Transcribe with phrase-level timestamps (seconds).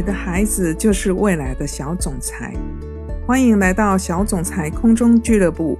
[0.00, 2.54] 你的孩子就是未来的小总裁。
[3.26, 5.78] 欢迎来到小总裁空中俱乐部，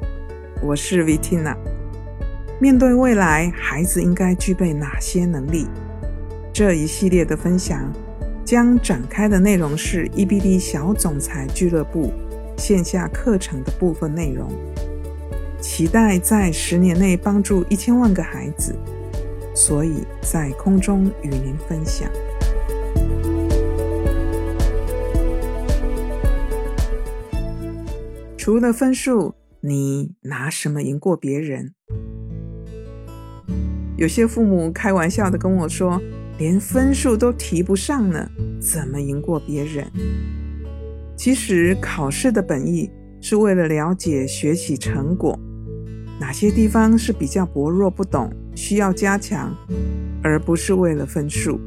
[0.63, 1.57] 我是 Vitina。
[2.61, 5.67] 面对未来，孩子应该具备哪些能力？
[6.53, 7.91] 这一系列的分享
[8.45, 12.13] 将展开的内容是 EBD 小总裁俱乐部
[12.59, 14.51] 线下课程的部分内容，
[15.63, 18.77] 期待在十年内帮助一千万个孩子，
[19.55, 22.07] 所以在空中与您分享。
[28.41, 31.75] 除了分数，你拿什么赢过别人？
[33.99, 36.01] 有些父母开玩笑的跟我说
[36.41, 38.27] ：“连分数都提不上呢，
[38.59, 39.87] 怎么赢过别人？”
[41.15, 42.91] 其实考试的本意
[43.21, 45.39] 是为了了解学习成果，
[46.19, 49.55] 哪些地方是比较薄弱不懂，需要加强，
[50.23, 51.61] 而不是为了分数。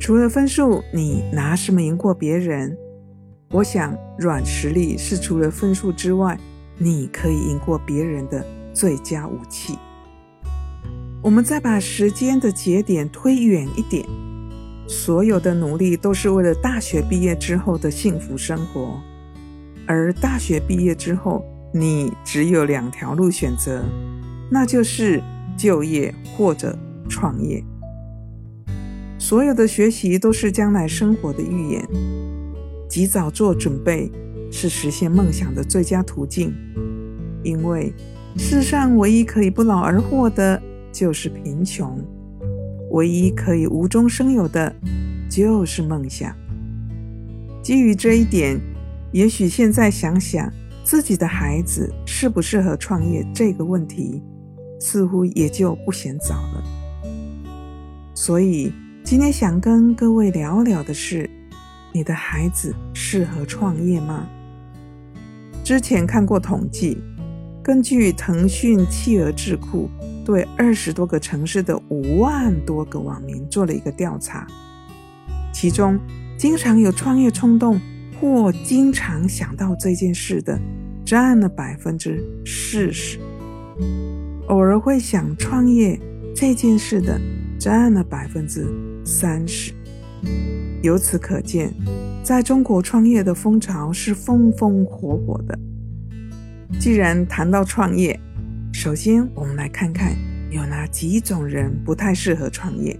[0.00, 2.76] 除了分数，你拿什么赢过别人？
[3.52, 6.38] 我想，软实力是除了分数之外，
[6.78, 9.76] 你可以赢过别人的最佳武器。
[11.20, 14.06] 我们再把时间的节点推远一点，
[14.86, 19.00] 所有的努力都是为了大学毕业之后的幸福生活。
[19.84, 23.84] 而大学毕业之后，你只有两条路选择，
[24.48, 25.20] 那就是
[25.56, 27.60] 就业或者创业。
[29.18, 31.88] 所有的学习都是将来生活的预演，
[32.90, 34.12] 及早做准备
[34.52, 36.52] 是实现梦想的最佳途径。
[37.42, 37.90] 因为
[38.36, 40.60] 世上唯一可以不劳而获的。
[40.92, 42.04] 就是贫穷，
[42.90, 44.74] 唯一可以无中生有的，
[45.30, 46.34] 就是梦想。
[47.62, 48.60] 基于这一点，
[49.12, 54.20] 也许现在想想自己的孩子适不适合创业这个问题，
[54.80, 56.64] 似乎也就不嫌早了。
[58.12, 58.72] 所以
[59.04, 61.30] 今天想跟各位聊聊的是，
[61.92, 64.26] 你的孩子适合创业吗？
[65.64, 66.98] 之前看过统计，
[67.62, 69.88] 根据腾讯企鹅智库。
[70.22, 74.46] 对二十多个城市的五万多个网民做了一个调查，
[75.52, 75.98] 其中
[76.38, 77.80] 经常有创业冲动
[78.20, 80.56] 或经常想到这件事的
[81.04, 83.18] 占了百分之四十，
[84.46, 85.98] 偶尔会想创业
[86.36, 87.20] 这件事的
[87.58, 88.68] 占了百分之
[89.04, 89.72] 三十。
[90.82, 91.72] 由此可见，
[92.22, 95.58] 在中国创业的风潮是风风火火的。
[96.78, 98.18] 既然谈到创业，
[98.72, 100.16] 首先，我们来看看
[100.50, 102.98] 有哪几种人不太适合创业。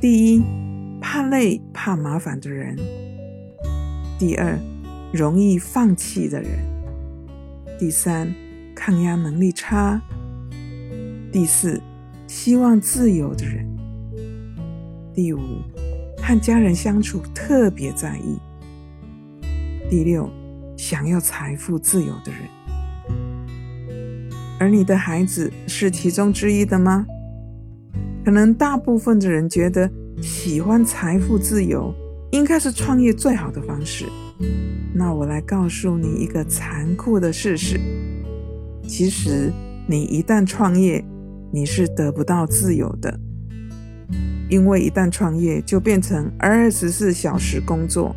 [0.00, 0.42] 第一，
[1.02, 2.76] 怕累、怕麻烦的人；
[4.18, 4.58] 第二，
[5.12, 6.50] 容易放弃的人；
[7.78, 8.32] 第三，
[8.74, 10.00] 抗压能力差；
[11.30, 11.78] 第四，
[12.26, 13.66] 希望自由的人；
[15.12, 15.40] 第五，
[16.22, 18.38] 和家人相处特别在意；
[19.90, 20.30] 第六，
[20.76, 22.40] 想要财富自由的人。
[24.60, 27.04] 而你的孩子是其中之一的吗？
[28.24, 29.90] 可能大部分的人觉得，
[30.22, 31.92] 喜欢财富自由
[32.30, 34.06] 应该是创业最好的方式。
[34.94, 37.80] 那我来告诉你一个残酷的事实：
[38.86, 39.52] 其实
[39.88, 41.04] 你一旦创业，
[41.52, 43.18] 你是得不到自由的，
[44.48, 48.14] 因为一旦创业就变成二十四小时工作，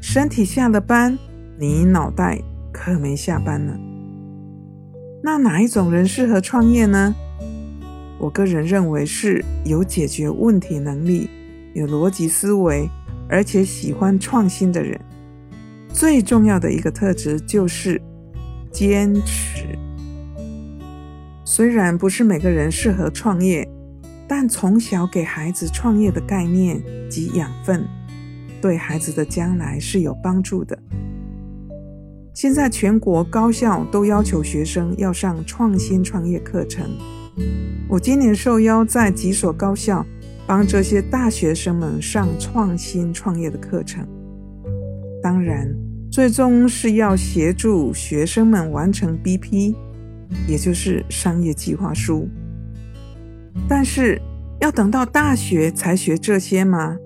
[0.00, 1.18] 身体下了班，
[1.58, 2.40] 你脑袋
[2.72, 3.72] 可没下班呢。
[5.22, 7.14] 那哪一种人适合创业呢？
[8.18, 11.28] 我个人认为是有解决问题能力、
[11.74, 12.88] 有逻辑思维，
[13.28, 15.00] 而且喜欢创新的人。
[15.88, 18.00] 最重要的一个特质就是
[18.70, 19.78] 坚持。
[21.44, 23.68] 虽然不是每个人适合创业，
[24.34, 27.84] 但从小给孩子创业的概念及养分，
[28.62, 30.76] 对孩子的将来是有帮助的。
[32.32, 36.88] 现在全国高校都要求学生要上创新创业课程。
[37.86, 40.02] 我今年受邀在几所高校
[40.46, 44.02] 帮这些大学生们上创新创业的课程。
[45.22, 45.68] 当然，
[46.10, 49.74] 最终是要协助学生们完成 BP，
[50.48, 52.26] 也就是商业计划书。
[53.68, 54.20] 但是，
[54.60, 56.96] 要等到大学才学这些吗？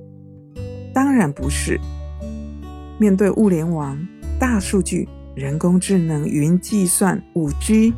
[0.92, 1.80] 当然不是。
[2.98, 3.98] 面对物联网、
[4.38, 5.08] 大数据。
[5.34, 7.92] 人工智能、云计算、五 G，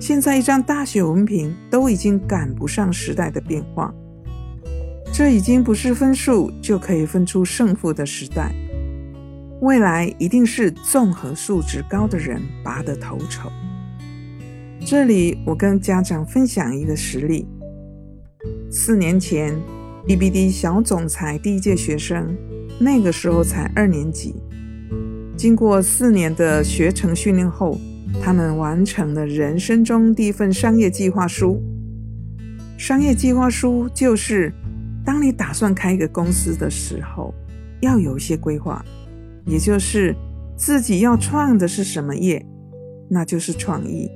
[0.00, 3.92] 现在一张大学文凭都已经赶不上时代的变化。
[5.12, 8.54] 这已经不是分数就可以分出胜负的时代，
[9.60, 13.50] 未来一定是综合素质高的人拔得头筹。
[14.88, 17.44] 这里我跟家长分享一个实例：
[18.70, 19.52] 四年前
[20.06, 22.32] ，，BBD 小总裁第一届学生，
[22.78, 24.36] 那个时候才二年级。
[25.36, 27.76] 经过四年的学成训练后，
[28.22, 31.60] 他们完成了人生中第一份商业计划书。
[32.78, 34.52] 商业计划书就是，
[35.04, 37.34] 当你打算开一个公司的时候，
[37.80, 38.84] 要有一些规划，
[39.46, 40.14] 也就是
[40.56, 42.46] 自己要创的是什么业，
[43.10, 44.08] 那就是创意。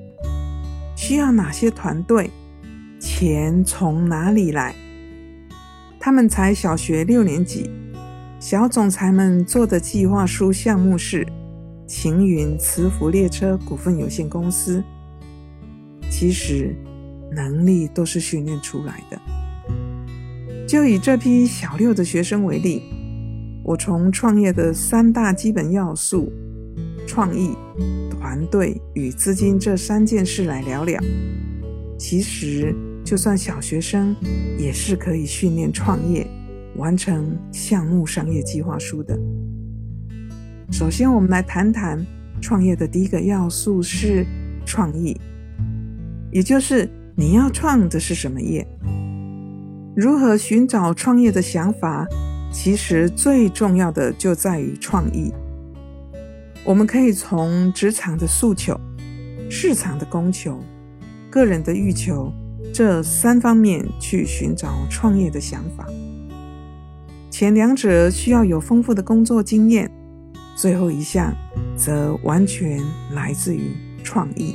[1.02, 2.30] 需要哪些团队？
[3.00, 4.74] 钱从哪里来？
[5.98, 7.70] 他们才小学六年级。
[8.38, 11.26] 小总裁们做的计划书项目是
[11.86, 14.84] 晴云磁浮列车股份有限公司。
[16.10, 16.76] 其实
[17.32, 19.18] 能力都是训练出来的。
[20.68, 22.82] 就以这批小六的学生为例，
[23.64, 26.30] 我从创业的三大基本要素——
[27.08, 27.56] 创意、
[28.20, 31.00] 团队与资金这三件事来聊聊。
[31.98, 34.14] 其实，就算小学生
[34.58, 36.26] 也是可以训练创业。
[36.76, 39.18] 完成项目商业计划书的。
[40.70, 41.98] 首先，我们来谈谈
[42.40, 44.24] 创业的第一个要素是
[44.64, 45.18] 创意，
[46.30, 48.66] 也就是你要创的是什么业。
[49.96, 52.06] 如何寻找创业的想法？
[52.52, 55.32] 其实最重要的就在于创意。
[56.64, 58.78] 我们可以从职场的诉求、
[59.48, 60.60] 市场的供求、
[61.30, 62.32] 个人的欲求
[62.72, 65.86] 这三方面去寻找创业的想法。
[67.30, 69.90] 前两者需要有丰富的工作经验，
[70.54, 71.34] 最后一项
[71.76, 72.78] 则完全
[73.12, 73.70] 来自于
[74.04, 74.54] 创意。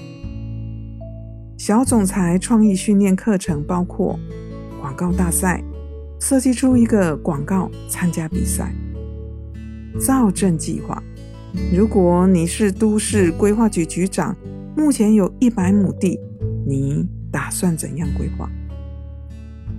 [1.58, 4.20] 小总裁创意训练课程包括
[4.80, 5.64] 广告大赛，
[6.20, 8.68] 设计出一个广告参加比赛；
[10.00, 11.02] 造证计划，
[11.74, 14.36] 如果你是都市规划局局长，
[14.76, 16.20] 目前有一百亩地，
[16.66, 18.50] 你打算怎样规划？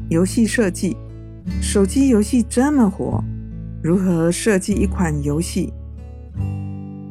[0.08, 0.96] 游戏设计。
[1.62, 3.23] 手机游戏这么火，
[3.81, 5.73] 如何设计一款游戏？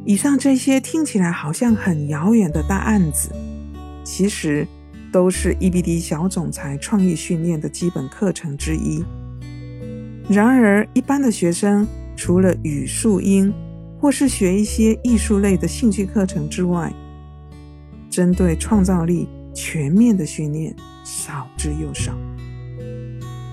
[0.04, 3.30] 以上这些听起来好像很遥远的大案子，
[4.04, 4.68] 其实
[5.10, 9.02] 都是 EBD 小总裁创意训练的基本课程之一。
[10.28, 13.52] 然而，一般的学生除了语数英
[13.98, 16.92] 或是学一些艺术类的兴趣课程之外，
[18.10, 22.12] 针对创造力全面的训练少之又少。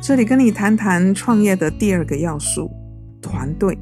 [0.01, 2.69] 这里跟你谈谈创业的第二个要素——
[3.21, 3.77] 团队。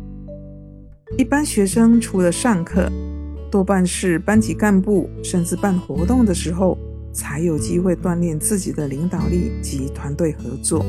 [1.18, 2.90] 一般学生除了上课，
[3.52, 6.78] 多半是班级干部，甚至办活动的时候，
[7.12, 10.86] 才有机会锻炼自己的领导力及团队合作，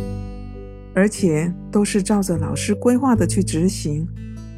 [0.95, 4.07] 而且都是照着老师规划的去执行，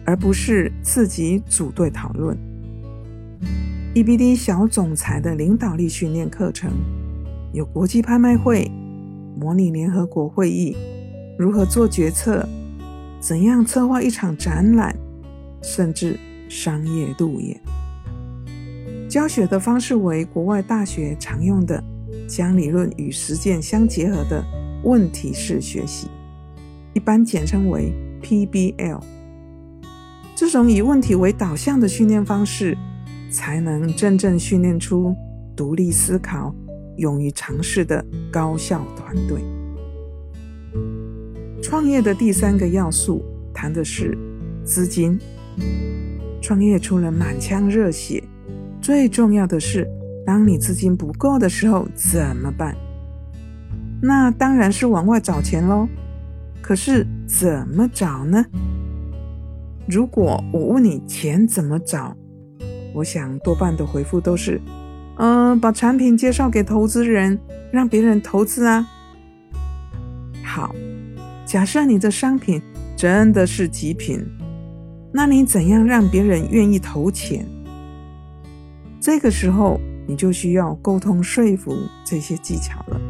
[0.05, 2.37] 而不是自己组队讨论。
[3.95, 6.71] EBD 小总裁的领导力训练课程
[7.53, 8.71] 有国际拍卖会。
[9.37, 10.77] 模拟联合国会议，
[11.37, 12.49] 如何做决策，
[13.19, 14.97] 怎样策划一场展览，
[15.61, 16.17] 甚至
[16.49, 17.61] 商业路演。
[19.09, 21.83] 教学的方式为国外大学常用的，
[22.29, 24.45] 将理论与实践相结合的
[24.85, 26.06] 问题式学习，
[26.93, 27.93] 一般简称为
[28.23, 29.01] PBL。
[30.34, 32.76] 这种以问题为导向的训练方式，
[33.31, 35.14] 才能真正训练出
[35.56, 36.55] 独立思考。
[36.96, 39.43] 勇于尝试的高效团队。
[41.60, 43.20] 创业的第三个要素
[43.53, 44.17] 谈的是
[44.64, 45.19] 资金。
[46.41, 48.22] 创业出了满腔热血，
[48.81, 49.88] 最重要的是，
[50.24, 52.76] 当你资金不够的时候怎么办？
[54.00, 55.88] 那当然是往外找钱喽。
[56.62, 58.44] 可是怎么找呢？
[59.86, 62.17] 如果我问你钱怎么找，
[62.94, 64.60] 我想多半的回复都是。
[65.17, 67.38] 嗯，把产品介绍给投资人，
[67.70, 68.86] 让别人投资啊。
[70.43, 70.74] 好，
[71.46, 72.60] 假设你的商品
[72.96, 74.24] 真的是极品，
[75.12, 77.46] 那你怎样让别人愿意投钱？
[79.00, 83.00] 这个时候你就需要沟通说服这些技巧了。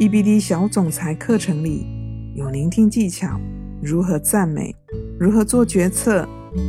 [0.00, 1.86] EBD 小总裁课程里
[2.34, 3.40] 有聆听技巧，
[3.80, 4.74] 如何赞美，
[5.18, 6.28] 如何做决策、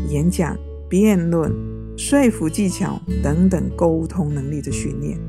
[0.09, 0.57] 演讲、
[0.89, 1.53] 辩论。
[1.95, 5.19] 说服技巧等等沟通能力的训练，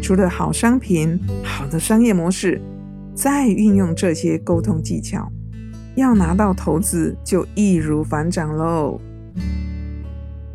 [0.00, 2.62] 除了好商品、好的商业模式，
[3.16, 5.28] 再运用这些沟通技巧，
[5.96, 9.00] 要拿到投资就易如反掌喽。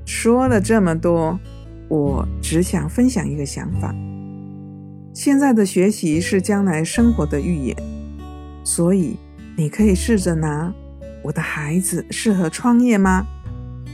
[0.06, 1.38] 说了这么多，
[1.90, 3.94] 我只想分享一个想法：
[5.14, 7.76] 现在的学习是将来生活的预演，
[8.64, 9.18] 所以
[9.58, 10.74] 你可以试着拿
[11.24, 13.26] “我的孩子适合创业吗？”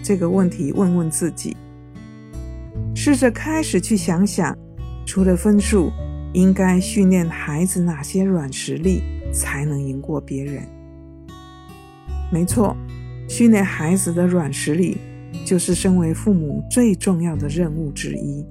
[0.04, 1.58] 这个问题问问自己，
[2.96, 4.56] 试着开始去想想，
[5.06, 5.92] 除了分数，
[6.34, 9.02] 应该训练孩子哪些软实力，
[9.34, 10.62] 才能赢过别人。
[12.32, 12.78] 没错，
[13.28, 14.98] 训练孩子的软实力，
[15.44, 18.46] 就是身为父母最重要的任务之一。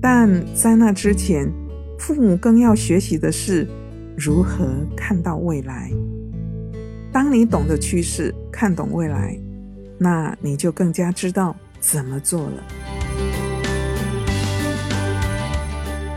[0.00, 1.50] 但在那之前，
[1.98, 3.66] 父母更要学习的是
[4.18, 5.90] 如何看到未来。
[7.12, 9.38] 当你懂得趋势，看懂未来，
[9.98, 12.64] 那你就更加知道怎么做了。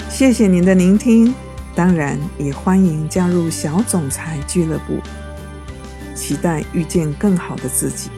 [0.10, 1.36] 谢谢您的聆听，
[1.76, 5.02] 当然也欢迎加入小总裁俱乐部，
[6.16, 8.10] 期待遇见更好的自己。